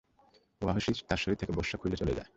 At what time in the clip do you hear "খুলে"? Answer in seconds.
1.77-1.95